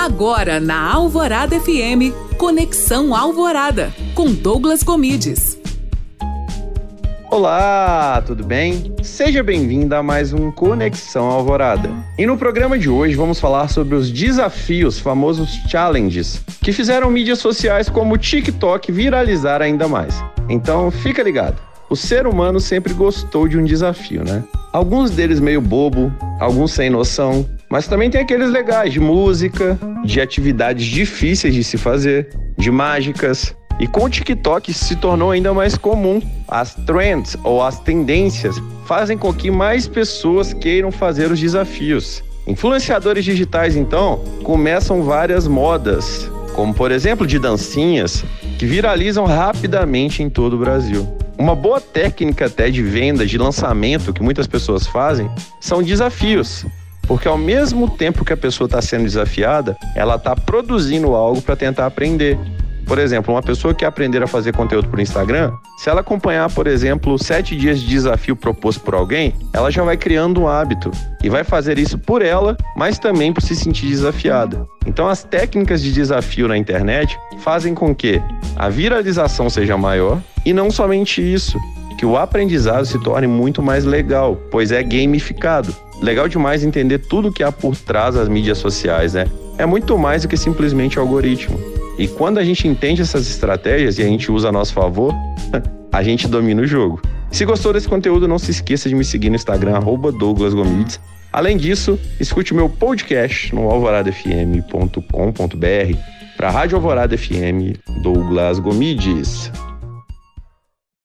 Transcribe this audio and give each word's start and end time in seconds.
Agora 0.00 0.58
na 0.58 0.94
Alvorada 0.94 1.60
FM, 1.60 2.10
Conexão 2.38 3.14
Alvorada, 3.14 3.92
com 4.14 4.32
Douglas 4.32 4.82
Comides. 4.82 5.60
Olá, 7.30 8.22
tudo 8.26 8.42
bem? 8.42 8.94
Seja 9.02 9.42
bem-vinda 9.42 9.98
a 9.98 10.02
mais 10.02 10.32
um 10.32 10.50
Conexão 10.50 11.26
Alvorada. 11.26 11.90
E 12.16 12.24
no 12.24 12.38
programa 12.38 12.78
de 12.78 12.88
hoje 12.88 13.14
vamos 13.14 13.38
falar 13.38 13.68
sobre 13.68 13.94
os 13.94 14.10
desafios, 14.10 14.98
famosos 14.98 15.50
challenges, 15.68 16.42
que 16.62 16.72
fizeram 16.72 17.10
mídias 17.10 17.38
sociais 17.38 17.90
como 17.90 18.14
o 18.14 18.18
TikTok 18.18 18.90
viralizar 18.90 19.60
ainda 19.60 19.86
mais. 19.86 20.24
Então 20.48 20.90
fica 20.90 21.22
ligado. 21.22 21.60
O 21.90 21.94
ser 21.94 22.26
humano 22.26 22.58
sempre 22.58 22.94
gostou 22.94 23.46
de 23.46 23.58
um 23.58 23.64
desafio, 23.64 24.24
né? 24.24 24.42
Alguns 24.72 25.10
deles 25.10 25.40
meio 25.40 25.60
bobo, 25.60 26.10
alguns 26.40 26.72
sem 26.72 26.88
noção, 26.88 27.46
mas 27.68 27.86
também 27.86 28.10
tem 28.10 28.22
aqueles 28.22 28.50
legais 28.50 28.92
de 28.92 28.98
música, 28.98 29.78
de 30.04 30.20
atividades 30.20 30.86
difíceis 30.86 31.54
de 31.54 31.62
se 31.62 31.76
fazer, 31.76 32.30
de 32.56 32.70
mágicas. 32.70 33.54
E 33.78 33.86
com 33.86 34.04
o 34.04 34.10
TikTok 34.10 34.72
se 34.74 34.96
tornou 34.96 35.30
ainda 35.30 35.54
mais 35.54 35.76
comum. 35.76 36.20
As 36.48 36.74
trends 36.74 37.36
ou 37.44 37.62
as 37.62 37.78
tendências 37.80 38.56
fazem 38.86 39.16
com 39.16 39.32
que 39.32 39.50
mais 39.50 39.86
pessoas 39.86 40.52
queiram 40.52 40.90
fazer 40.90 41.30
os 41.30 41.38
desafios. 41.38 42.22
Influenciadores 42.46 43.24
digitais, 43.24 43.76
então, 43.76 44.18
começam 44.42 45.02
várias 45.02 45.46
modas, 45.46 46.30
como 46.54 46.74
por 46.74 46.90
exemplo 46.90 47.26
de 47.26 47.38
dancinhas, 47.38 48.24
que 48.58 48.66
viralizam 48.66 49.24
rapidamente 49.24 50.22
em 50.22 50.28
todo 50.28 50.54
o 50.54 50.58
Brasil. 50.58 51.19
Uma 51.40 51.54
boa 51.54 51.80
técnica 51.80 52.44
até 52.44 52.68
de 52.68 52.82
venda, 52.82 53.24
de 53.24 53.38
lançamento 53.38 54.12
que 54.12 54.22
muitas 54.22 54.46
pessoas 54.46 54.86
fazem, 54.86 55.30
são 55.58 55.82
desafios. 55.82 56.66
Porque 57.08 57.26
ao 57.26 57.38
mesmo 57.38 57.88
tempo 57.88 58.26
que 58.26 58.32
a 58.34 58.36
pessoa 58.36 58.66
está 58.66 58.82
sendo 58.82 59.04
desafiada, 59.04 59.74
ela 59.96 60.16
está 60.16 60.36
produzindo 60.36 61.14
algo 61.14 61.40
para 61.40 61.56
tentar 61.56 61.86
aprender. 61.86 62.38
Por 62.86 62.98
exemplo, 62.98 63.32
uma 63.32 63.42
pessoa 63.42 63.72
que 63.72 63.86
aprender 63.86 64.22
a 64.22 64.26
fazer 64.26 64.52
conteúdo 64.52 64.88
por 64.88 65.00
Instagram, 65.00 65.50
se 65.78 65.88
ela 65.88 66.02
acompanhar, 66.02 66.50
por 66.50 66.66
exemplo, 66.66 67.18
sete 67.18 67.56
dias 67.56 67.80
de 67.80 67.88
desafio 67.88 68.36
proposto 68.36 68.82
por 68.82 68.94
alguém, 68.94 69.32
ela 69.54 69.70
já 69.70 69.82
vai 69.82 69.96
criando 69.96 70.42
um 70.42 70.46
hábito 70.46 70.90
e 71.22 71.30
vai 71.30 71.42
fazer 71.42 71.78
isso 71.78 71.96
por 71.96 72.20
ela, 72.20 72.54
mas 72.76 72.98
também 72.98 73.32
por 73.32 73.40
se 73.40 73.56
sentir 73.56 73.86
desafiada. 73.86 74.66
Então, 74.86 75.08
as 75.08 75.24
técnicas 75.24 75.80
de 75.80 75.90
desafio 75.90 76.46
na 76.46 76.58
internet 76.58 77.18
fazem 77.38 77.74
com 77.74 77.94
que 77.94 78.20
a 78.56 78.68
viralização 78.68 79.48
seja 79.48 79.76
maior 79.76 80.20
e 80.44 80.52
não 80.52 80.70
somente 80.70 81.20
isso, 81.20 81.58
que 81.98 82.06
o 82.06 82.16
aprendizado 82.16 82.86
se 82.86 82.98
torne 83.02 83.26
muito 83.26 83.62
mais 83.62 83.84
legal, 83.84 84.36
pois 84.50 84.72
é 84.72 84.82
gamificado 84.82 85.74
legal 86.00 86.28
demais 86.28 86.64
entender 86.64 86.98
tudo 86.98 87.32
que 87.32 87.42
há 87.42 87.52
por 87.52 87.76
trás 87.76 88.14
das 88.14 88.28
mídias 88.28 88.58
sociais, 88.58 89.14
né? 89.14 89.26
É 89.58 89.66
muito 89.66 89.98
mais 89.98 90.22
do 90.22 90.28
que 90.28 90.36
simplesmente 90.36 90.98
algoritmo. 90.98 91.58
E 91.98 92.08
quando 92.08 92.38
a 92.38 92.44
gente 92.44 92.66
entende 92.66 93.02
essas 93.02 93.28
estratégias 93.28 93.98
e 93.98 94.02
a 94.02 94.06
gente 94.06 94.32
usa 94.32 94.48
a 94.48 94.52
nosso 94.52 94.72
favor, 94.72 95.14
a 95.92 96.02
gente 96.02 96.26
domina 96.26 96.62
o 96.62 96.66
jogo. 96.66 97.00
Se 97.30 97.44
gostou 97.44 97.72
desse 97.72 97.88
conteúdo, 97.88 98.26
não 98.26 98.38
se 98.38 98.50
esqueça 98.50 98.88
de 98.88 98.94
me 98.94 99.04
seguir 99.04 99.28
no 99.28 99.36
Instagram, 99.36 99.78
Douglas 100.18 100.54
Gomides. 100.54 100.98
Além 101.32 101.56
disso, 101.56 101.98
escute 102.18 102.54
meu 102.54 102.68
podcast 102.68 103.54
no 103.54 103.70
alvoradafm.com.br 103.70 106.19
para 106.40 106.48
a 106.48 106.52
Rádio 106.52 106.76
Alvorada 106.76 107.14
FM 107.14 107.74
Douglas 108.02 108.58
Gomides. 108.58 109.52